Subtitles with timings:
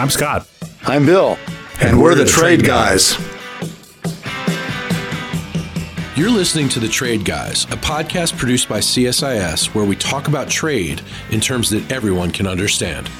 [0.00, 0.48] I'm Scott.
[0.84, 1.36] I'm Bill.
[1.78, 3.18] And, and we're, we're, the, the Trade, trade guys.
[3.18, 3.26] guys.
[6.16, 10.48] You're listening to The Trade Guys, a podcast produced by CSIS where we talk about
[10.48, 13.10] trade in terms that everyone can understand.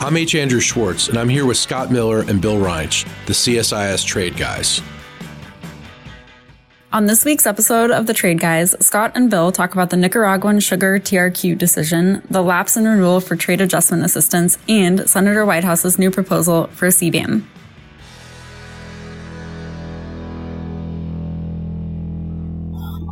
[0.00, 0.34] I'm H.
[0.34, 4.80] Andrew Schwartz, and I'm here with Scott Miller and Bill Reinsch, the CSIS Trade Guys.
[6.96, 10.60] On this week's episode of The Trade Guys, Scott and Bill talk about the Nicaraguan
[10.60, 16.10] sugar TRQ decision, the lapse in renewal for trade adjustment assistance, and Senator Whitehouse's new
[16.10, 17.42] proposal for CBAM.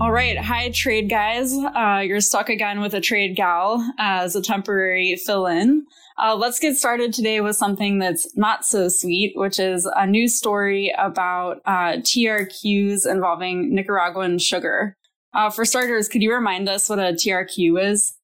[0.00, 0.38] All right.
[0.38, 1.52] Hi, trade guys.
[1.52, 5.86] Uh, you're stuck again with a trade gal as a temporary fill in.
[6.16, 10.36] Uh, let's get started today with something that's not so sweet, which is a news
[10.36, 14.96] story about uh, TRQs involving Nicaraguan sugar.
[15.32, 18.14] Uh, for starters, could you remind us what a TRQ is?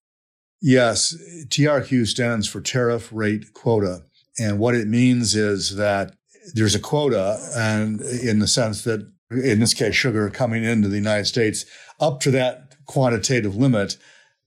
[0.62, 1.16] Yes.
[1.48, 4.04] TRQ stands for tariff rate quota.
[4.38, 6.14] And what it means is that
[6.54, 10.96] there's a quota, and in the sense that in this case, sugar coming into the
[10.96, 11.64] United States
[12.00, 13.96] up to that quantitative limit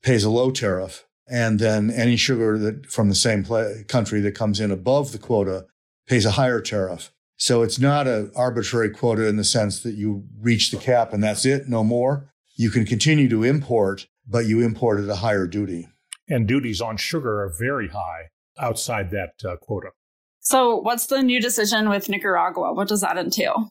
[0.02, 1.06] pays a low tariff.
[1.28, 3.46] And then any sugar that from the same
[3.88, 5.66] country that comes in above the quota
[6.08, 7.12] pays a higher tariff.
[7.38, 11.24] So it's not an arbitrary quota in the sense that you reach the cap and
[11.24, 12.30] that's it, no more.
[12.56, 15.88] You can continue to import, but you import at a higher duty.
[16.30, 18.30] And duties on sugar are very high
[18.60, 19.90] outside that uh, quota.
[20.40, 22.74] So, what's the new decision with Nicaragua?
[22.74, 23.70] What does that entail?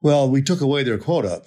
[0.00, 1.42] Well, we took away their quota.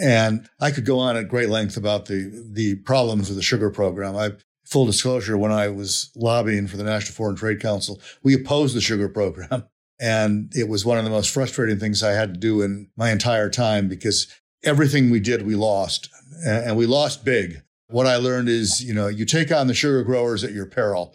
[0.00, 3.70] And I could go on at great length about the, the problems with the sugar
[3.70, 4.16] program.
[4.16, 4.32] I,
[4.70, 8.80] full disclosure, when I was lobbying for the National Foreign Trade Council, we opposed the
[8.80, 9.64] sugar program.
[10.02, 13.10] And it was one of the most frustrating things I had to do in my
[13.10, 14.28] entire time because
[14.64, 16.08] everything we did, we lost
[16.42, 17.60] and we lost big.
[17.88, 21.14] What I learned is, you know, you take on the sugar growers at your peril.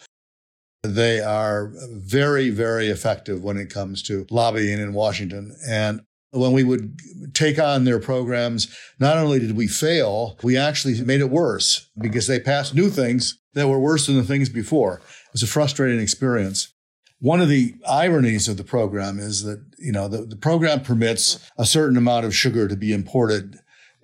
[0.84, 5.56] They are very, very effective when it comes to lobbying in Washington.
[5.68, 6.02] And
[6.36, 6.98] when we would
[7.34, 12.28] take on their programs, not only did we fail, we actually made it worse because
[12.28, 14.96] they passed new things that were worse than the things before.
[14.96, 16.74] It was a frustrating experience.
[17.20, 21.40] One of the ironies of the program is that, you know, the, the program permits
[21.58, 23.58] a certain amount of sugar to be imported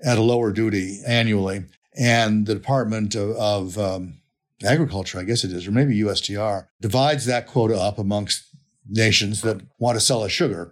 [0.04, 1.66] at a lower duty annually.
[1.98, 4.22] And the Department of, of um,
[4.64, 8.44] Agriculture, I guess it is, or maybe USTR, divides that quota up amongst
[8.88, 10.72] nations that want to sell us sugar.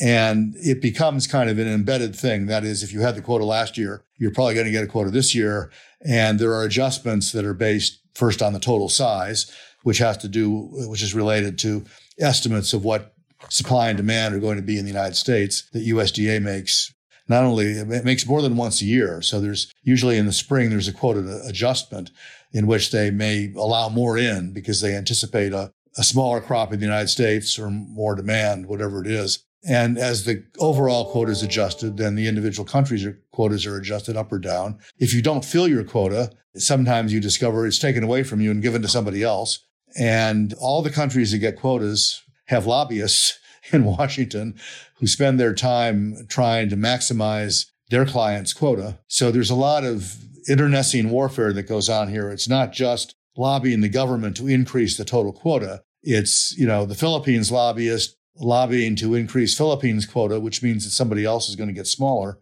[0.00, 2.46] And it becomes kind of an embedded thing.
[2.46, 4.88] That is, if you had the quota last year, you're probably going to get a
[4.88, 5.70] quota this year.
[6.02, 9.50] And there are adjustments that are based first on the total size,
[9.84, 11.84] which has to do, which is related to
[12.18, 13.14] estimates of what
[13.48, 16.92] supply and demand are going to be in the United States that USDA makes.
[17.28, 19.20] Not only it makes more than once a year.
[19.20, 22.10] So there's usually in the spring, there's a quota adjustment
[22.52, 26.78] in which they may allow more in because they anticipate a, a smaller crop in
[26.78, 29.44] the United States or more demand, whatever it is.
[29.66, 34.30] And as the overall quota is adjusted, then the individual countries' quotas are adjusted up
[34.30, 34.78] or down.
[34.98, 38.62] If you don't fill your quota, sometimes you discover it's taken away from you and
[38.62, 39.58] given to somebody else.
[39.98, 43.38] And all the countries that get quotas have lobbyists
[43.72, 44.54] in Washington
[44.98, 48.98] who spend their time trying to maximize their client's quota.
[49.08, 50.16] So there's a lot of
[50.48, 52.30] internecine warfare that goes on here.
[52.30, 55.82] It's not just lobbying the government to increase the total quota.
[56.02, 61.24] It's, you know, the Philippines lobbyist lobbying to increase Philippines quota, which means that somebody
[61.24, 62.38] else is going to get smaller.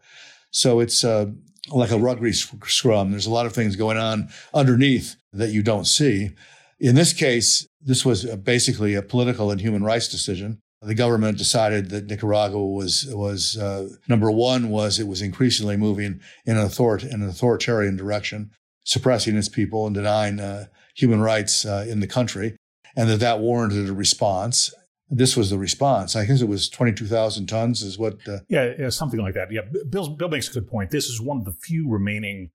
[0.51, 1.27] So it's uh,
[1.71, 3.11] like a rugby scrum.
[3.11, 6.31] There's a lot of things going on underneath that you don't see.
[6.79, 10.61] In this case, this was basically a political and human rights decision.
[10.83, 16.21] The government decided that Nicaragua was was uh, number one was it was increasingly moving
[16.45, 18.51] in an, author- in an authoritarian direction,
[18.85, 22.57] suppressing its people and denying uh, human rights uh, in the country,
[22.95, 24.75] and that that warranted a response
[25.11, 26.17] this was the response.
[26.17, 28.27] I guess it was 22,000 tons is what.
[28.27, 29.53] Uh, yeah, yeah, something like that.
[29.53, 30.91] Yeah, Bill, Bill makes a good point.
[30.91, 32.51] This is one of the few remaining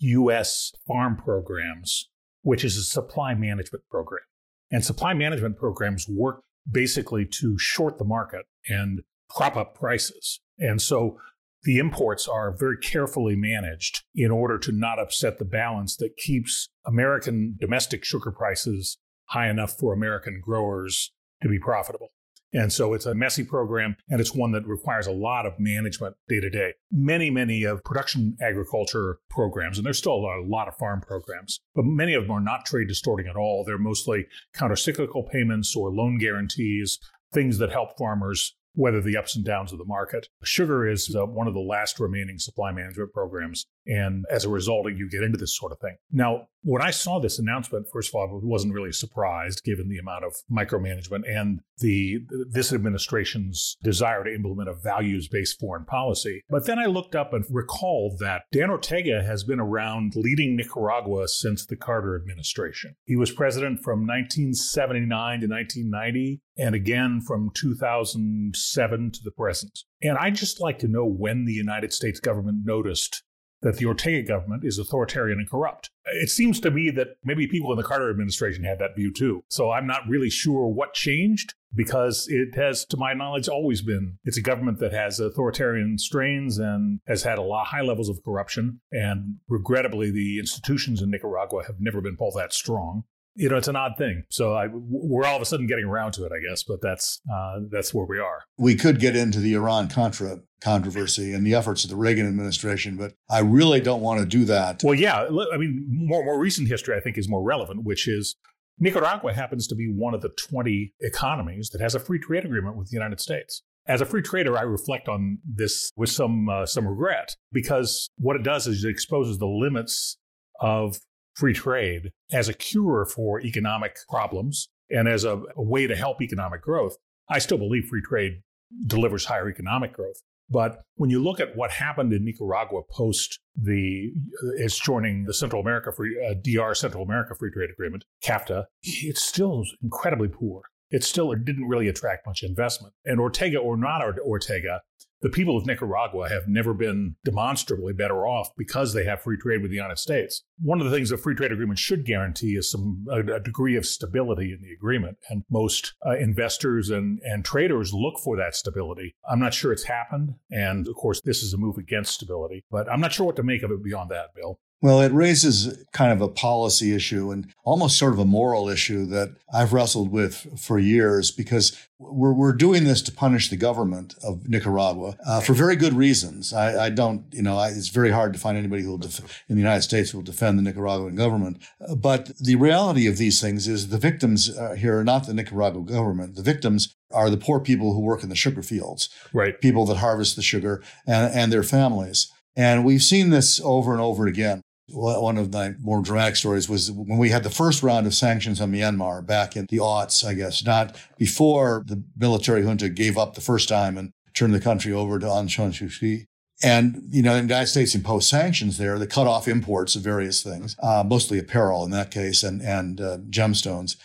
[0.00, 0.72] U.S.
[0.86, 2.10] farm programs,
[2.42, 4.22] which is a supply management program.
[4.70, 10.40] And supply management programs work basically to short the market and prop up prices.
[10.58, 11.18] And so
[11.64, 16.68] the imports are very carefully managed in order to not upset the balance that keeps
[16.86, 21.12] American domestic sugar prices high enough for American growers
[21.44, 22.08] to be profitable.
[22.54, 26.14] And so it's a messy program and it's one that requires a lot of management
[26.28, 26.74] day to day.
[26.92, 31.84] Many, many of production agriculture programs, and there's still a lot of farm programs, but
[31.84, 33.64] many of them are not trade distorting at all.
[33.64, 34.26] They're mostly
[34.56, 37.00] countercyclical payments or loan guarantees,
[37.32, 40.28] things that help farmers weather the ups and downs of the market.
[40.42, 44.86] Sugar is uh, one of the last remaining supply management programs And as a result,
[44.92, 45.96] you get into this sort of thing.
[46.10, 49.98] Now, when I saw this announcement, first of all, I wasn't really surprised given the
[49.98, 52.20] amount of micromanagement and the
[52.50, 56.42] this administration's desire to implement a values-based foreign policy.
[56.48, 61.28] But then I looked up and recalled that Dan Ortega has been around leading Nicaragua
[61.28, 62.96] since the Carter administration.
[63.04, 69.80] He was president from 1979 to 1990 and again from 2007 to the present.
[70.02, 73.22] And I'd just like to know when the United States government noticed
[73.64, 75.90] that the Ortega government is authoritarian and corrupt.
[76.04, 79.42] It seems to me that maybe people in the Carter administration had that view too.
[79.48, 84.18] So I'm not really sure what changed because it has, to my knowledge, always been.
[84.22, 88.22] It's a government that has authoritarian strains and has had a lot high levels of
[88.22, 88.80] corruption.
[88.92, 93.04] And regrettably, the institutions in Nicaragua have never been all that strong
[93.34, 94.24] you know, it's an odd thing.
[94.30, 96.62] So I, we're all of a sudden getting around to it, I guess.
[96.62, 98.42] But that's uh, that's where we are.
[98.58, 102.96] We could get into the Iran Contra controversy and the efforts of the Reagan administration,
[102.96, 104.82] but I really don't want to do that.
[104.82, 108.36] Well, yeah, I mean, more more recent history I think is more relevant, which is
[108.78, 112.76] Nicaragua happens to be one of the 20 economies that has a free trade agreement
[112.76, 113.62] with the United States.
[113.86, 118.36] As a free trader, I reflect on this with some uh, some regret because what
[118.36, 120.16] it does is it exposes the limits
[120.60, 120.98] of
[121.34, 126.22] free trade as a cure for economic problems and as a, a way to help
[126.22, 126.96] economic growth.
[127.28, 128.42] I still believe free trade
[128.86, 130.22] delivers higher economic growth.
[130.50, 134.12] But when you look at what happened in Nicaragua post the
[134.56, 139.22] its joining the Central America Free uh, DR Central America Free Trade Agreement, CAFTA, it's
[139.22, 140.62] still incredibly poor.
[140.90, 142.92] It still didn't really attract much investment.
[143.04, 144.82] And Ortega or not Ortega,
[145.24, 149.62] the people of Nicaragua have never been demonstrably better off because they have free trade
[149.62, 150.44] with the United States.
[150.60, 153.74] One of the things a free trade agreement should guarantee is some a, a degree
[153.74, 158.54] of stability in the agreement, and most uh, investors and and traders look for that
[158.54, 159.16] stability.
[159.26, 162.86] I'm not sure it's happened, and of course this is a move against stability, but
[162.92, 164.60] I'm not sure what to make of it beyond that, Bill.
[164.84, 169.06] Well, it raises kind of a policy issue and almost sort of a moral issue
[169.06, 174.14] that I've wrestled with for years because we're, we're doing this to punish the government
[174.22, 176.52] of Nicaragua uh, for very good reasons.
[176.52, 179.42] I, I don't, you know, I, it's very hard to find anybody who will def-
[179.48, 181.62] in the United States who will defend the Nicaraguan government.
[181.80, 185.32] Uh, but the reality of these things is the victims uh, here are not the
[185.32, 186.36] Nicaraguan government.
[186.36, 189.58] The victims are the poor people who work in the sugar fields, right?
[189.62, 192.30] People that harvest the sugar and, and their families.
[192.54, 194.60] And we've seen this over and over again.
[194.88, 198.60] One of my more dramatic stories was when we had the first round of sanctions
[198.60, 203.34] on Myanmar back in the aughts, I guess, not before the military junta gave up
[203.34, 206.26] the first time and turned the country over to Aung San Suu Kyi.
[206.62, 210.42] And, you know, the United States imposed sanctions there that cut off imports of various
[210.42, 213.96] things, uh, mostly apparel in that case and, and uh, gemstones.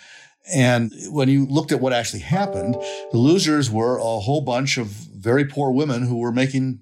[0.51, 2.75] And when you looked at what actually happened,
[3.11, 6.79] the losers were a whole bunch of very poor women who were making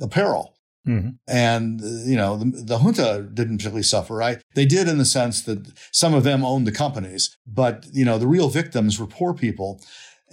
[0.00, 0.54] apparel.
[0.88, 1.08] Mm-hmm.
[1.26, 4.40] And, you know, the, the, junta didn't particularly suffer, right?
[4.54, 8.16] They did in the sense that some of them owned the companies, but, you know,
[8.16, 9.82] the real victims were poor people.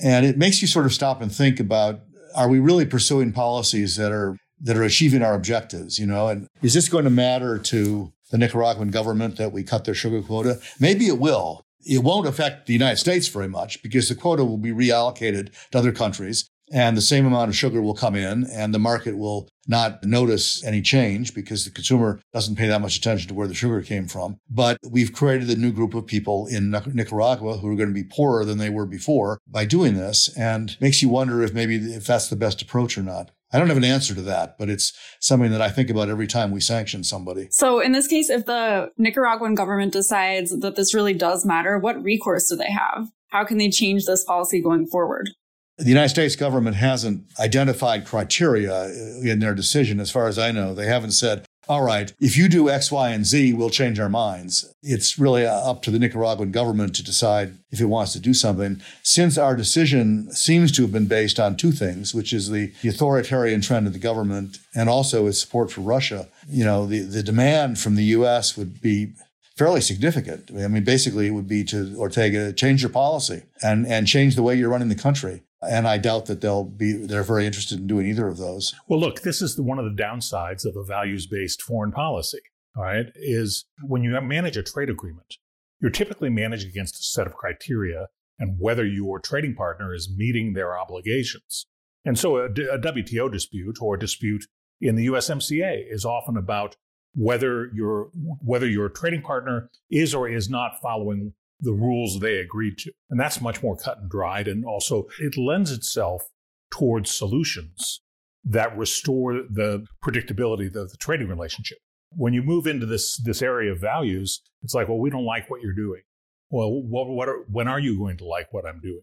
[0.02, 2.02] And it makes you sort of stop and think about,
[2.36, 6.30] are we really pursuing policies that are, that are achieving our objectives, you know?
[6.30, 10.22] And is this going to matter to the Nicaraguan government that we cut their sugar
[10.22, 10.60] quota?
[10.80, 11.64] Maybe it will.
[11.86, 15.78] It won't affect the United States very much because the quota will be reallocated to
[15.78, 19.48] other countries and the same amount of sugar will come in and the market will
[19.68, 23.54] not notice any change because the consumer doesn't pay that much attention to where the
[23.54, 24.38] sugar came from.
[24.50, 28.04] But we've created a new group of people in Nicaragua who are going to be
[28.04, 32.06] poorer than they were before by doing this and makes you wonder if maybe if
[32.06, 33.32] that's the best approach or not.
[33.54, 34.92] I don't have an answer to that, but it's
[35.22, 37.48] something that I think about every time we sanction somebody.
[37.52, 42.04] So, in this case, if the Nicaraguan government decides that this really does matter, what
[42.04, 43.08] recourse do they have?
[43.30, 45.30] How can they change this policy going forward?
[45.78, 48.90] The United States government hasn't identified criteria uh,
[49.24, 50.74] in their decision, as far as I know.
[50.74, 54.10] They haven't said, all right, if you do X, Y, and Z, we'll change our
[54.10, 54.74] minds.
[54.84, 58.34] It's really uh, up to the Nicaraguan government to decide if it wants to do
[58.34, 58.82] something.
[59.02, 62.90] Since our decision seems to have been based on two things, which is the, the
[62.90, 67.24] authoritarian trend of the government and also its support for Russia, you know, the, the
[67.24, 68.56] demand from the U.S.
[68.56, 69.14] would be
[69.58, 70.52] fairly significant.
[70.52, 74.44] I mean, basically, it would be to Ortega change your policy and and change the
[74.44, 75.42] way you're running the country.
[75.62, 78.76] And I doubt that they'll be they're very interested in doing either of those.
[78.88, 82.40] Well, look, this is the, one of the downsides of a values-based foreign policy.
[82.78, 85.38] All right, is when you manage a trade agreement,
[85.80, 88.08] you're typically managed against a set of criteria
[88.38, 91.68] and whether your trading partner is meeting their obligations.
[92.04, 94.46] And so a, a WTO dispute or a dispute
[94.82, 96.76] in the USMCA is often about
[97.16, 102.78] whether your whether your trading partner is or is not following the rules they agreed
[102.80, 102.92] to.
[103.10, 104.48] And that's much more cut and dried.
[104.48, 106.24] And also, it lends itself
[106.72, 108.02] towards solutions
[108.44, 111.80] that restore the predictability of the trading relationship.
[112.16, 115.50] when you move into this this area of values, it's like, well, we don't like
[115.50, 116.02] what you're doing.
[116.50, 119.02] Well, what, what are, when are you going to like what I'm doing?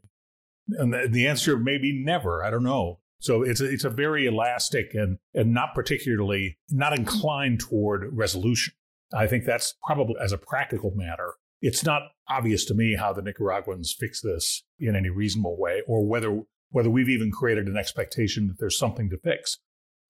[0.69, 2.45] And the, the answer may be never.
[2.45, 3.01] I don't know.
[3.19, 8.75] So it's a, it's a very elastic and and not particularly not inclined toward resolution.
[9.15, 11.35] I think that's probably as a practical matter.
[11.63, 16.05] It's not obvious to me how the Nicaraguans fix this in any reasonable way, or
[16.05, 19.59] whether whether we've even created an expectation that there's something to fix.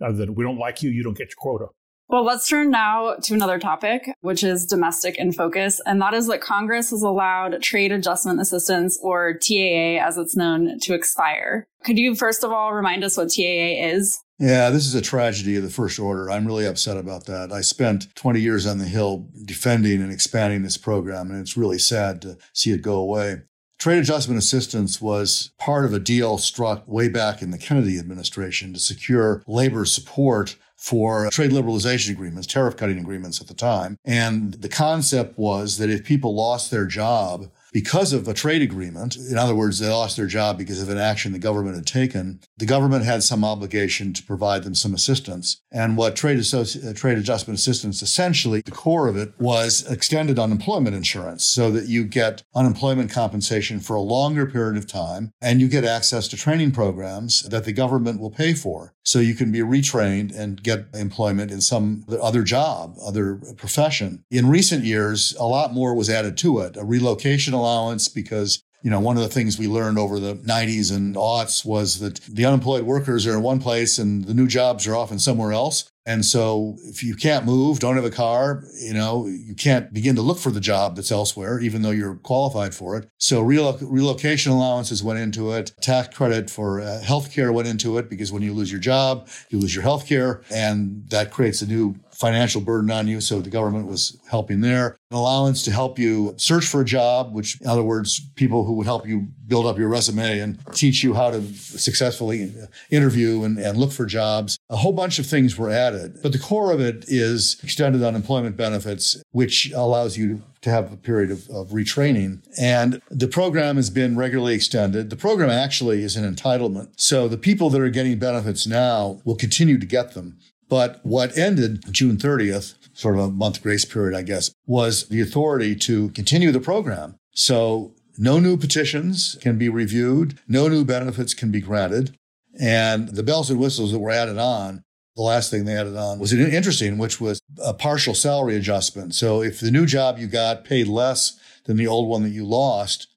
[0.00, 1.66] Uh, Other than we don't like you, you don't get your quota.
[2.08, 5.80] Well, let's turn now to another topic, which is domestic in focus.
[5.86, 10.78] And that is that Congress has allowed trade adjustment assistance, or TAA as it's known,
[10.80, 11.66] to expire.
[11.84, 14.20] Could you first of all remind us what TAA is?
[14.42, 16.28] Yeah, this is a tragedy of the first order.
[16.28, 17.52] I'm really upset about that.
[17.52, 21.78] I spent 20 years on the Hill defending and expanding this program, and it's really
[21.78, 23.42] sad to see it go away.
[23.78, 28.72] Trade adjustment assistance was part of a deal struck way back in the Kennedy administration
[28.72, 33.96] to secure labor support for trade liberalization agreements, tariff cutting agreements at the time.
[34.04, 39.16] And the concept was that if people lost their job, because of a trade agreement,
[39.16, 42.40] in other words, they lost their job because of an action the government had taken,
[42.58, 45.60] the government had some obligation to provide them some assistance.
[45.70, 50.38] And what trade, associ- uh, trade adjustment assistance essentially, the core of it was extended
[50.38, 55.60] unemployment insurance so that you get unemployment compensation for a longer period of time and
[55.60, 58.94] you get access to training programs that the government will pay for.
[59.04, 64.24] So you can be retrained and get employment in some other job, other profession.
[64.30, 68.90] In recent years, a lot more was added to it, a relocation allowance because you
[68.90, 72.44] know, one of the things we learned over the 90s and aughts was that the
[72.44, 75.88] unemployed workers are in one place and the new jobs are often somewhere else.
[76.04, 80.16] And so if you can't move, don't have a car, you know, you can't begin
[80.16, 83.08] to look for the job that's elsewhere, even though you're qualified for it.
[83.18, 85.70] So relocation allowances went into it.
[85.80, 89.60] Tax credit for uh, healthcare went into it because when you lose your job, you
[89.60, 93.20] lose your healthcare and that creates a new financial burden on you.
[93.20, 94.96] So the government was helping there.
[95.10, 98.74] An allowance to help you search for a job, which in other words, people who
[98.74, 103.42] would help you build up your resume and teach you how to successfully uh, interview
[103.42, 104.56] and, and look for jobs.
[104.70, 106.20] A whole bunch of things were added.
[106.22, 110.96] But the core of it is extended unemployment benefits, which allows you to have a
[110.96, 112.40] period of, of, retraining.
[112.56, 115.10] And the program has been regularly extended.
[115.10, 116.92] The program actually is an entitlement.
[116.96, 120.38] So the people that are getting benefits now will continue to get them.
[120.72, 125.20] But what ended June 30th, sort of a month grace period, I guess, was the
[125.20, 127.16] authority to continue the program.
[127.34, 132.16] So no new petitions can be reviewed, no new benefits can be granted.
[132.58, 134.82] And the bells and whistles that were added on,
[135.14, 139.14] the last thing they added on was interesting, which was a partial salary adjustment.
[139.14, 142.46] So if the new job you got paid less than the old one that you
[142.46, 143.08] lost,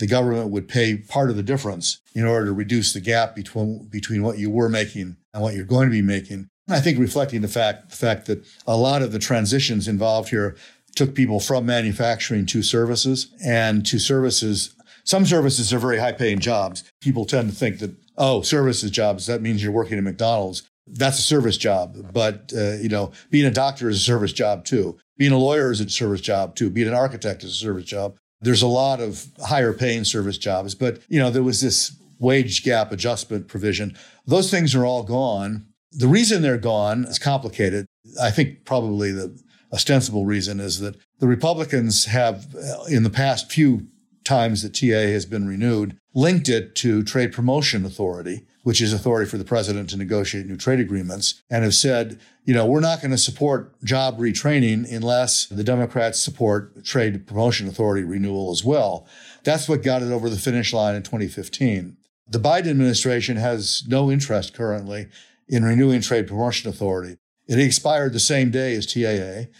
[0.00, 3.86] the government would pay part of the difference in order to reduce the gap between,
[3.92, 6.48] between what you were making and what you're going to be making.
[6.68, 10.56] I think reflecting the fact the fact that a lot of the transitions involved here
[10.96, 14.74] took people from manufacturing to services and to services.
[15.04, 16.82] Some services are very high paying jobs.
[17.00, 20.68] People tend to think that, oh, services jobs, that means you're working at McDonald's.
[20.88, 22.12] That's a service job.
[22.12, 24.98] But, uh, you know, being a doctor is a service job too.
[25.16, 26.70] Being a lawyer is a service job too.
[26.70, 28.16] Being an architect is a service job.
[28.40, 30.74] There's a lot of higher paying service jobs.
[30.74, 33.96] But, you know, there was this wage gap adjustment provision.
[34.26, 35.66] Those things are all gone.
[35.92, 37.86] The reason they're gone is complicated.
[38.20, 39.38] I think probably the
[39.72, 43.88] ostensible reason is that the Republicans have, uh, in the past few
[44.24, 49.30] times that TA has been renewed, linked it to Trade Promotion Authority, which is authority
[49.30, 53.00] for the president to negotiate new trade agreements, and have said, you know, we're not
[53.00, 59.06] going to support job retraining unless the Democrats support Trade Promotion Authority renewal as well.
[59.44, 61.96] That's what got it over the finish line in 2015.
[62.28, 65.06] The Biden administration has no interest currently
[65.48, 67.18] in renewing Trade Promotion Authority.
[67.48, 69.50] It expired the same day as TAA.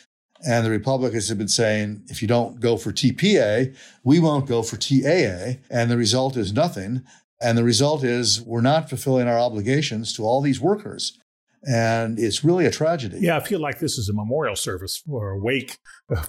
[0.47, 3.75] And the Republicans have been saying, if you don't go for TPA,
[4.05, 5.59] we won't go for TAA.
[5.71, 7.03] And the result is nothing.
[7.41, 11.19] And the result is we're not fulfilling our obligations to all these workers.
[11.69, 13.19] And it's really a tragedy.
[13.21, 15.79] Yeah, I feel like this is a memorial service or a wake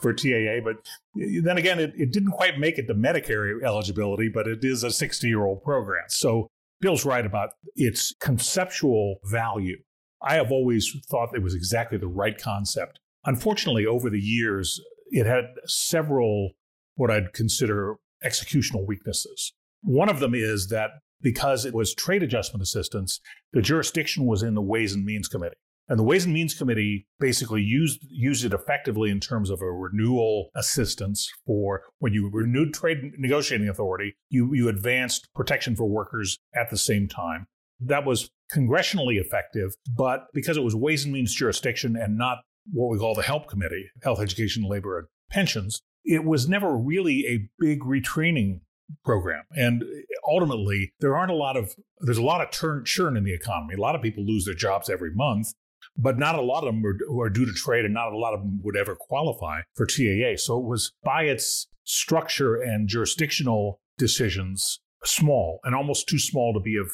[0.02, 0.62] for TAA.
[0.64, 0.78] But
[1.16, 4.90] then again, it, it didn't quite make it to Medicare eligibility, but it is a
[4.90, 6.06] 60 year old program.
[6.08, 9.78] So Bill's right about its conceptual value.
[10.22, 13.00] I have always thought it was exactly the right concept.
[13.26, 14.80] Unfortunately, over the years,
[15.10, 16.52] it had several
[16.96, 19.54] what I'd consider executional weaknesses.
[19.82, 20.92] One of them is that
[21.22, 23.20] because it was trade adjustment assistance,
[23.54, 25.58] the jurisdiction was in the Ways and Means Committee.
[25.90, 29.72] And the Ways and Means Committee basically used used it effectively in terms of a
[29.72, 36.40] renewal assistance for when you renewed trade negotiating authority, you, you advanced protection for workers
[36.56, 37.48] at the same time.
[37.80, 42.40] That was congressionally effective, but because it was Ways and Means jurisdiction and not
[42.72, 47.26] what we call the HELP Committee, Health, Education, Labor, and Pensions, it was never really
[47.28, 48.62] a big retraining
[49.06, 49.44] program.
[49.52, 49.84] And
[50.28, 53.76] ultimately, there aren't a lot of, there's a lot of turn, churn in the economy.
[53.76, 55.54] A lot of people lose their jobs every month,
[55.98, 58.34] but not a lot of them are, are due to trade and not a lot
[58.34, 60.38] of them would ever qualify for TAA.
[60.38, 66.60] So it was by its structure and jurisdictional decisions small and almost too small to
[66.60, 66.92] be of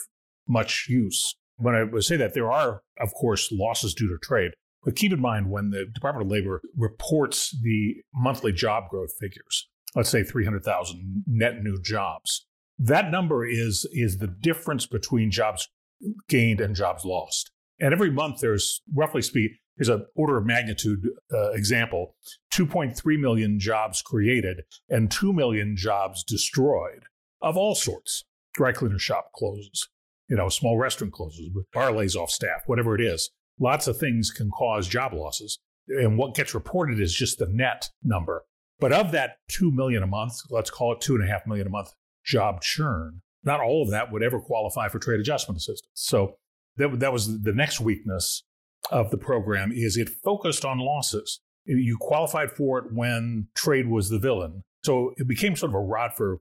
[0.47, 1.35] much use.
[1.57, 4.51] When I would say that, there are, of course, losses due to trade.
[4.83, 9.69] But keep in mind when the Department of Labor reports the monthly job growth figures,
[9.95, 12.45] let's say 300,000 net new jobs,
[12.79, 15.69] that number is, is the difference between jobs
[16.27, 17.51] gained and jobs lost.
[17.79, 22.15] And every month there's roughly speak, here's an order of magnitude uh, example
[22.53, 27.03] 2.3 million jobs created and 2 million jobs destroyed
[27.41, 28.23] of all sorts.
[28.53, 29.89] Dry cleaner shop closes,
[30.29, 33.31] you know, small restaurant closes, bar lays off staff, whatever it is.
[33.59, 35.59] Lots of things can cause job losses.
[35.87, 38.45] And what gets reported is just the net number.
[38.79, 42.61] But of that 2 million a month, let's call it 2.5 million a month job
[42.61, 45.89] churn, not all of that would ever qualify for trade adjustment assistance.
[45.93, 46.37] So
[46.77, 48.43] that, that was the next weakness
[48.91, 51.39] of the program is it focused on losses.
[51.65, 54.63] You qualified for it when trade was the villain.
[54.83, 56.39] So it became sort of a rod for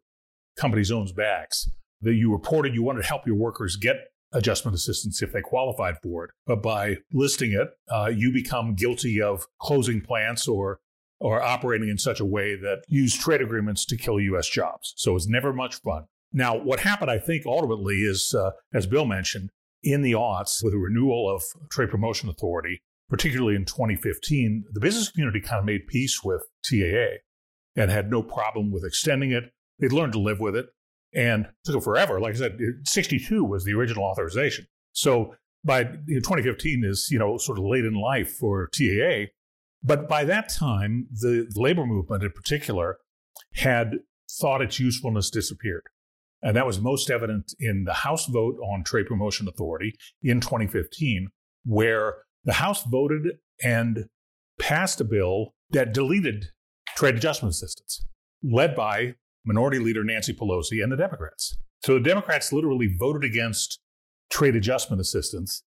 [0.56, 1.70] companies' own backs
[2.00, 3.96] that you reported you wanted to help your workers get
[4.32, 6.30] adjustment assistance if they qualified for it.
[6.46, 10.80] But by listing it, uh, you become guilty of closing plants or
[11.20, 14.48] or operating in such a way that use trade agreements to kill U.S.
[14.48, 14.92] jobs.
[14.96, 16.06] So it's never much fun.
[16.32, 19.50] Now, what happened, I think, ultimately is, uh, as Bill mentioned,
[19.82, 25.10] in the aughts with the renewal of Trade Promotion Authority, particularly in 2015, the business
[25.10, 27.18] community kind of made peace with TAA
[27.76, 29.52] and had no problem with extending it.
[29.78, 30.66] They'd learned to live with it
[31.14, 32.20] and took it forever.
[32.20, 34.66] Like I said, 62 was the original authorization.
[34.92, 35.34] So
[35.64, 39.26] by you know, 2015 is, you know, sort of late in life for TAA.
[39.82, 42.98] But by that time, the labor movement in particular
[43.54, 43.98] had
[44.30, 45.82] thought its usefulness disappeared.
[46.42, 51.28] And that was most evident in the House vote on Trade Promotion Authority in 2015,
[51.64, 54.06] where the House voted and
[54.58, 56.46] passed a bill that deleted
[56.96, 58.04] trade adjustment assistance,
[58.42, 59.14] led by
[59.44, 61.56] Minority Leader Nancy Pelosi and the Democrats.
[61.84, 63.80] So the Democrats literally voted against
[64.30, 65.62] trade adjustment assistance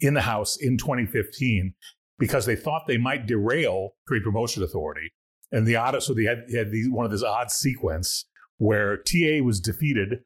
[0.00, 1.74] in the House in 2015
[2.18, 5.12] because they thought they might derail Trade Promotion Authority.
[5.52, 8.26] And the odd, so they had, had the, one of this odd sequence
[8.58, 10.20] where TA was defeated,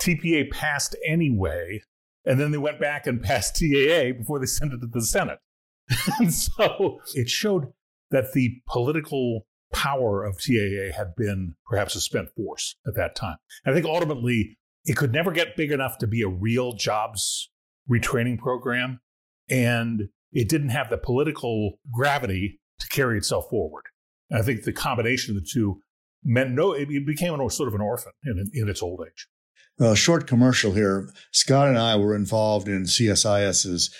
[0.00, 1.80] TPA passed anyway,
[2.24, 5.38] and then they went back and passed TAA before they sent it to the Senate.
[6.18, 7.72] and so it showed
[8.10, 13.36] that the political power of TAA had been perhaps a spent force at that time.
[13.66, 17.50] I think ultimately it could never get big enough to be a real jobs
[17.90, 19.00] retraining program.
[19.48, 23.84] And it didn't have the political gravity to carry itself forward.
[24.30, 25.80] And I think the combination of the two
[26.24, 29.28] meant no, it became sort of an orphan in, in its old age.
[29.80, 31.08] A short commercial here.
[31.30, 33.94] Scott and I were involved in CSIS's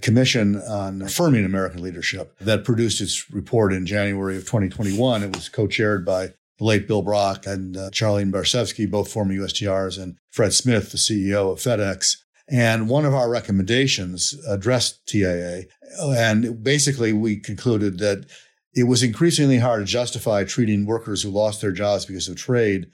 [0.00, 5.22] commission on affirming American leadership that produced its report in January of 2021.
[5.22, 10.02] It was co-chaired by the late Bill Brock and uh, Charlene Barshefsky, both former USTRs,
[10.02, 12.16] and Fred Smith, the CEO of FedEx.
[12.48, 15.62] And one of our recommendations addressed TAA.
[16.00, 18.26] And basically, we concluded that
[18.74, 22.86] it was increasingly hard to justify treating workers who lost their jobs because of trade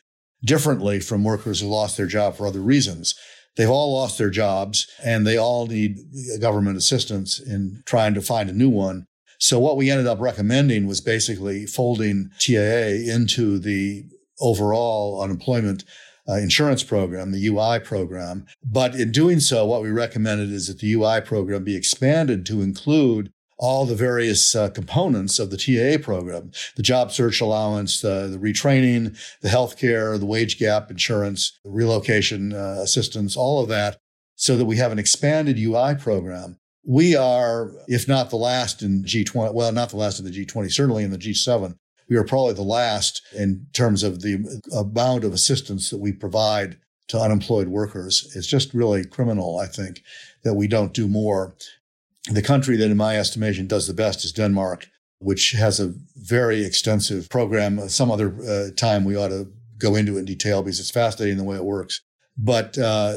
[0.45, 3.15] differently from workers who lost their job for other reasons.
[3.57, 5.99] They've all lost their jobs and they all need
[6.41, 9.07] government assistance in trying to find a new one.
[9.41, 14.05] So what we ended up recommending was basically folding TAA into the
[14.41, 15.85] overall unemployment
[16.29, 18.47] uh, insurance program, the UI program.
[18.65, 22.63] But in doing so, what we recommended is that the UI program be expanded to
[22.63, 28.29] include all the various uh, components of the TAA program, the job search allowance, the,
[28.29, 33.99] the retraining, the healthcare, the wage gap insurance, the relocation uh, assistance, all of that,
[34.37, 36.59] so that we have an expanded UI program.
[36.85, 40.73] We are, if not the last in G20, well, not the last in the G20,
[40.73, 41.77] certainly in the G7,
[42.09, 46.79] we are probably the last in terms of the amount of assistance that we provide
[47.09, 48.33] to unemployed workers.
[48.35, 50.03] It's just really criminal, I think,
[50.45, 51.55] that we don't do more.
[52.31, 54.87] The country that, in my estimation, does the best is Denmark,
[55.19, 57.89] which has a very extensive program.
[57.89, 61.39] Some other uh, time we ought to go into it in detail because it's fascinating
[61.39, 62.01] the way it works.
[62.37, 63.15] But, uh,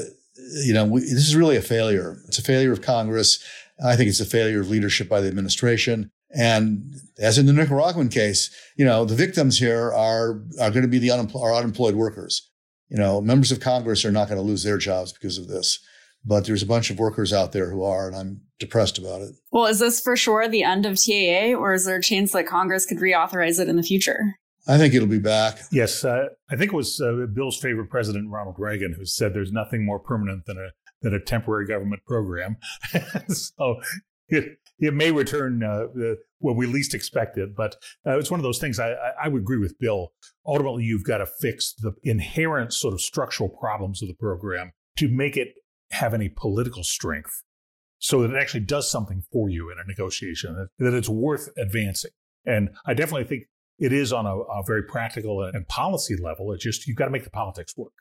[0.63, 2.17] you know, we, this is really a failure.
[2.28, 3.43] It's a failure of Congress.
[3.84, 6.10] I think it's a failure of leadership by the administration.
[6.34, 10.88] And as in the Nicaraguan case, you know, the victims here are, are going to
[10.88, 12.50] be the unemployed, unemployed workers.
[12.89, 15.80] You know, members of Congress are not going to lose their jobs because of this.
[16.25, 19.31] But there's a bunch of workers out there who are, and I'm depressed about it.
[19.51, 22.45] Well, is this for sure the end of TAA, or is there a chance that
[22.45, 24.36] Congress could reauthorize it in the future?
[24.67, 25.60] I think it'll be back.
[25.71, 29.51] Yes, uh, I think it was uh, Bill's favorite president, Ronald Reagan, who said there's
[29.51, 30.69] nothing more permanent than a
[31.01, 32.57] than a temporary government program.
[33.27, 33.81] so
[34.27, 35.88] it, it may return uh,
[36.39, 38.79] when we least expect it, but uh, it's one of those things.
[38.79, 40.13] I, I would agree with Bill.
[40.45, 45.07] Ultimately, you've got to fix the inherent sort of structural problems of the program to
[45.07, 45.53] make it
[45.91, 47.43] have any political strength,
[47.99, 52.12] so that it actually does something for you in a negotiation, that, it's worth advancing.
[52.45, 53.43] And I definitely think
[53.77, 56.51] it is on a, a very practical and policy level.
[56.51, 57.93] It's just you've got to make the politics work.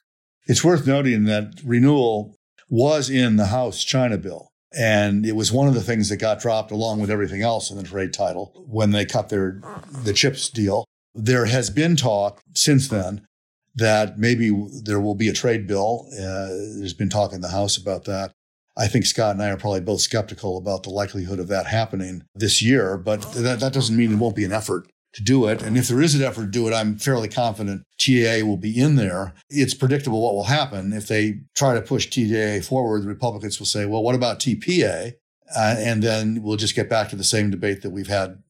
[0.47, 2.37] It's worth noting that renewal
[2.69, 4.53] was in the House China bill.
[4.73, 7.77] And it was one of the things that got dropped along with everything else in
[7.77, 9.61] the trade title when they cut their
[10.05, 10.85] the chips deal.
[11.13, 13.27] There has been talk since then
[13.75, 14.51] that maybe
[14.83, 16.07] there will be a trade bill.
[16.13, 18.33] Uh, there's been talk in the House about that.
[18.77, 22.25] I think Scott and I are probably both skeptical about the likelihood of that happening
[22.35, 25.63] this year, but that, that doesn't mean it won't be an effort to do it.
[25.63, 28.81] And if there is an effort to do it, I'm fairly confident TAA will be
[28.81, 29.35] in there.
[29.49, 30.93] It's predictable what will happen.
[30.93, 35.15] If they try to push TAA forward, the Republicans will say, well, what about TPA?
[35.55, 38.41] Uh, and then we'll just get back to the same debate that we've had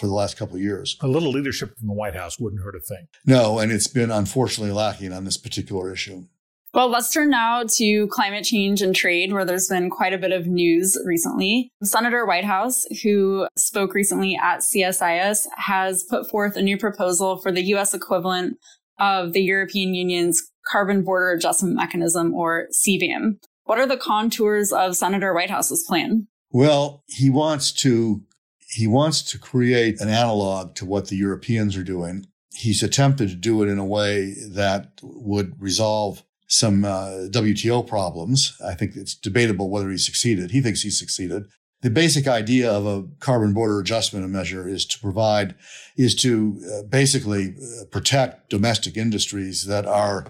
[0.00, 0.96] for the last couple of years.
[1.02, 3.06] A little leadership from the White House wouldn't hurt a thing.
[3.26, 6.24] No, and it's been unfortunately lacking on this particular issue.
[6.72, 10.30] Well, let's turn now to climate change and trade, where there's been quite a bit
[10.30, 11.72] of news recently.
[11.82, 17.64] Senator Whitehouse, who spoke recently at CSIS, has put forth a new proposal for the
[17.64, 17.92] U.S.
[17.92, 18.56] equivalent
[19.00, 23.38] of the European Union's Carbon Border Adjustment Mechanism, or CBAM.
[23.64, 26.28] What are the contours of Senator Whitehouse's plan?
[26.52, 28.22] Well, he wants to
[28.70, 32.26] he wants to create an analog to what the Europeans are doing.
[32.52, 38.56] He's attempted to do it in a way that would resolve some uh, WTO problems.
[38.64, 40.50] I think it's debatable whether he succeeded.
[40.50, 41.44] He thinks he succeeded.
[41.82, 45.54] The basic idea of a carbon border adjustment measure is to provide,
[45.96, 50.26] is to uh, basically uh, protect domestic industries that are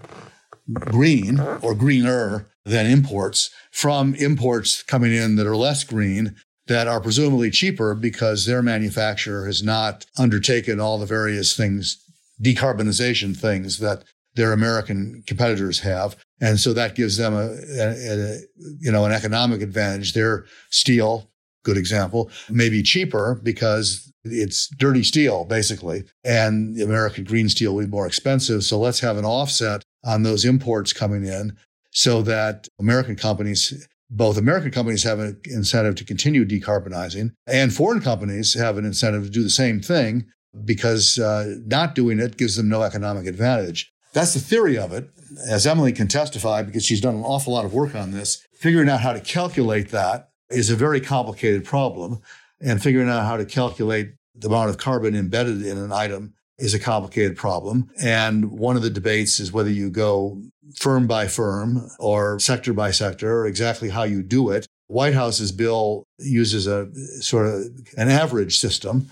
[0.73, 6.35] green or greener than imports from imports coming in that are less green
[6.71, 12.01] that are presumably cheaper because their manufacturer has not undertaken all the various things,
[12.41, 14.03] decarbonization things that
[14.35, 16.15] their American competitors have.
[16.39, 18.37] And so that gives them a, a, a,
[18.79, 20.13] you know, an economic advantage.
[20.13, 21.29] Their steel,
[21.63, 26.05] good example, may be cheaper because it's dirty steel, basically.
[26.23, 28.63] And American green steel will be more expensive.
[28.63, 31.57] So let's have an offset on those imports coming in
[31.91, 38.01] so that American companies both American companies have an incentive to continue decarbonizing and foreign
[38.01, 40.25] companies have an incentive to do the same thing
[40.65, 43.93] because uh, not doing it gives them no economic advantage.
[44.13, 45.09] That's the theory of it,
[45.47, 48.45] as Emily can testify because she's done an awful lot of work on this.
[48.53, 52.21] Figuring out how to calculate that is a very complicated problem,
[52.59, 56.73] and figuring out how to calculate the amount of carbon embedded in an item is
[56.73, 57.89] a complicated problem.
[58.01, 60.41] And one of the debates is whether you go
[60.75, 64.67] firm by firm or sector by sector, or exactly how you do it.
[64.87, 67.63] Whitehouse's bill uses a sort of
[67.97, 69.09] an average system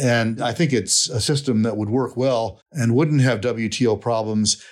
[0.00, 4.62] and I think it's a system that would work well and wouldn't have WTO problems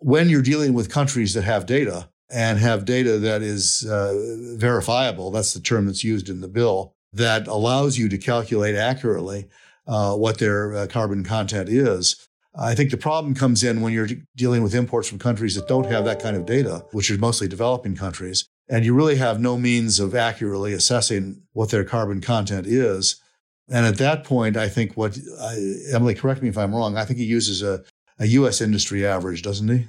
[0.00, 4.14] when you're dealing with countries that have data and have data that is uh,
[4.56, 5.30] verifiable.
[5.30, 9.48] That's the term that's used in the bill that allows you to calculate accurately
[9.86, 12.28] uh, what their uh, carbon content is.
[12.58, 15.86] I think the problem comes in when you're dealing with imports from countries that don't
[15.86, 19.58] have that kind of data, which are mostly developing countries, and you really have no
[19.58, 23.20] means of accurately assessing what their carbon content is.
[23.68, 25.18] And at that point, I think what
[25.92, 26.96] Emily, correct me if I'm wrong.
[26.96, 27.84] I think he uses a,
[28.18, 28.60] a U.S.
[28.60, 29.88] industry average, doesn't he?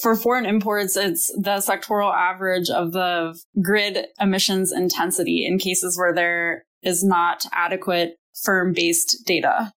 [0.00, 6.14] For foreign imports, it's the sectoral average of the grid emissions intensity in cases where
[6.14, 9.72] there is not adequate firm based data.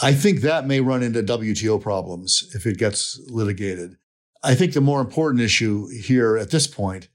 [0.00, 3.96] I think that may run into WTO problems if it gets litigated.
[4.42, 7.08] I think the more important issue here at this point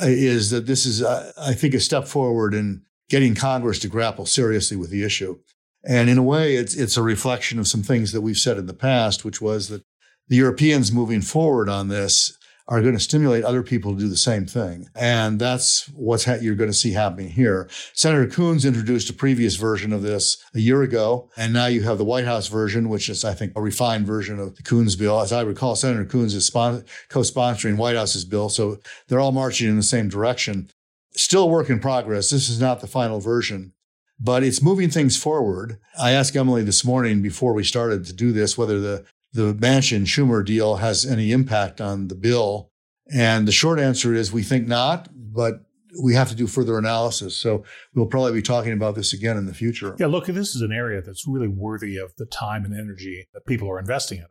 [0.00, 3.88] uh, is that this is, uh, I think, a step forward in getting Congress to
[3.88, 5.38] grapple seriously with the issue.
[5.86, 8.66] And in a way, it's, it's a reflection of some things that we've said in
[8.66, 9.84] the past, which was that
[10.28, 14.16] the Europeans moving forward on this are going to stimulate other people to do the
[14.16, 14.88] same thing.
[14.94, 17.68] And that's what ha- you're going to see happening here.
[17.92, 21.28] Senator Coons introduced a previous version of this a year ago.
[21.36, 24.56] And now you have the Whitehouse version, which is, I think, a refined version of
[24.56, 25.20] the Coons bill.
[25.20, 28.48] As I recall, Senator Coons is spon- co-sponsoring Whitehouse's bill.
[28.48, 30.70] So they're all marching in the same direction
[31.16, 32.30] still a work in progress.
[32.30, 33.72] This is not the final version,
[34.18, 35.78] but it's moving things forward.
[35.98, 40.02] I asked Emily this morning before we started to do this whether the, the Manchin
[40.02, 42.70] Schumer deal has any impact on the bill.
[43.12, 45.66] And the short answer is we think not, but
[46.02, 47.36] we have to do further analysis.
[47.36, 49.94] So we'll probably be talking about this again in the future.
[49.98, 53.44] Yeah, look, this is an area that's really worthy of the time and energy that
[53.44, 54.26] people are investing in.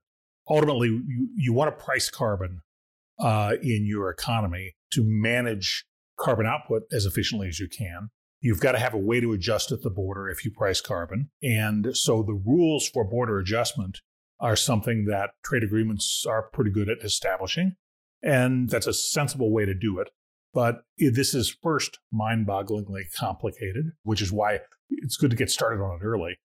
[0.49, 2.61] Ultimately, you, you want to price carbon
[3.19, 5.85] uh, in your economy to manage
[6.17, 8.09] carbon output as efficiently as you can.
[8.41, 11.29] You've got to have a way to adjust at the border if you price carbon.
[11.41, 14.01] And so the rules for border adjustment
[14.43, 17.75] are something that trade agreements are pretty good at establishing.
[18.21, 20.09] And that's a sensible way to do it.
[20.53, 25.81] But this is first mind bogglingly complicated, which is why it's good to get started
[25.81, 26.37] on it early.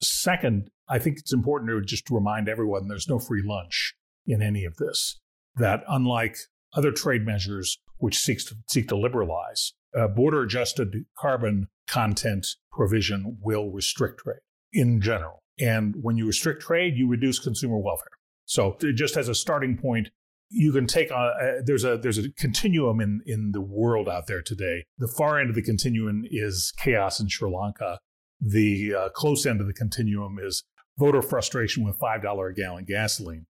[0.00, 3.94] Second, I think it's important to just remind everyone there's no free lunch
[4.26, 5.20] in any of this.
[5.56, 6.36] That unlike
[6.74, 9.74] other trade measures which seeks to, seek to liberalize,
[10.14, 14.38] border adjusted carbon content provision will restrict trade
[14.72, 15.41] in general.
[15.60, 18.08] And when you restrict trade, you reduce consumer welfare.
[18.44, 20.08] So just as a starting point,
[20.52, 24.26] you can take on uh, there's a there's a continuum in in the world out
[24.26, 24.84] there today.
[24.98, 27.98] The far end of the continuum is chaos in Sri Lanka.
[28.40, 30.64] The uh, close end of the continuum is
[30.98, 33.46] voter frustration with five dollar a gallon gasoline.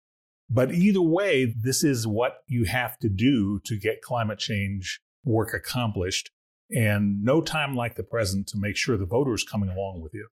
[0.50, 5.54] But either way, this is what you have to do to get climate change work
[5.54, 6.30] accomplished,
[6.70, 10.28] and no time like the present to make sure the voters coming along with you.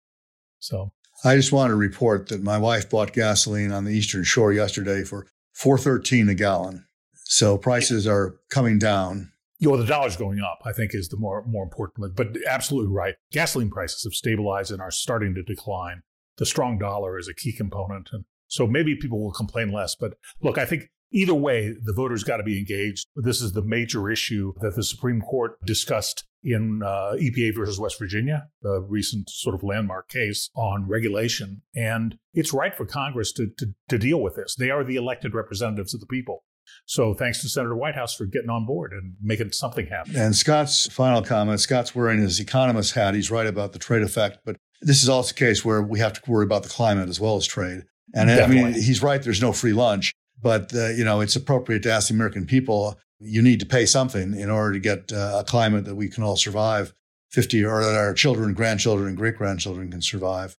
[0.59, 0.91] So
[1.23, 5.03] I just want to report that my wife bought gasoline on the Eastern Shore yesterday
[5.03, 6.85] for 413 a gallon.
[7.25, 9.31] So prices are coming down.
[9.59, 12.15] Know, the dollar's going up, I think, is the more more important.
[12.15, 13.15] But absolutely right.
[13.33, 16.03] Gasoline prices have stabilized and are starting to decline.
[16.37, 18.09] The strong dollar is a key component.
[18.13, 19.95] And so maybe people will complain less.
[19.95, 23.05] But look, I think either way, the voters got to be engaged.
[23.15, 27.99] This is the major issue that the Supreme Court discussed in uh, EPA versus West
[27.99, 31.61] Virginia, the recent sort of landmark case on regulation.
[31.75, 34.55] And it's right for Congress to, to, to deal with this.
[34.55, 36.43] They are the elected representatives of the people.
[36.85, 40.15] So thanks to Senator Whitehouse for getting on board and making something happen.
[40.15, 43.15] And Scott's final comment Scott's wearing his economist hat.
[43.15, 46.13] He's right about the trade effect, but this is also a case where we have
[46.13, 47.83] to worry about the climate as well as trade.
[48.13, 48.59] And Definitely.
[48.59, 49.21] I mean, he's right.
[49.21, 52.97] There's no free lunch, but uh, you know, it's appropriate to ask the American people
[53.19, 56.23] you need to pay something in order to get uh, a climate that we can
[56.23, 56.93] all survive
[57.31, 60.57] 50 or that our children, grandchildren, and great grandchildren can survive.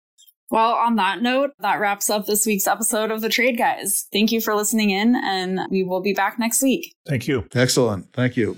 [0.52, 4.08] Well, on that note, that wraps up this week's episode of The Trade Guys.
[4.12, 6.96] Thank you for listening in, and we will be back next week.
[7.08, 7.48] Thank you.
[7.54, 8.12] Excellent.
[8.14, 8.58] Thank you.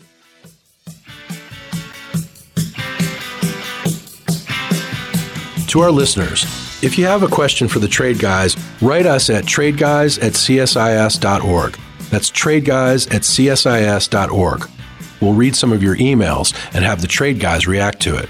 [5.68, 6.46] To our listeners,
[6.82, 11.78] if you have a question for the Trade Guys, write us at tradeguys at csis.org.
[12.10, 14.70] That's tradeguys at csis.org.
[15.22, 18.28] We'll read some of your emails and have the trade guys react to it.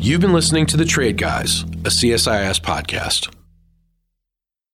[0.00, 3.34] You've been listening to The Trade Guys, a CSIS podcast.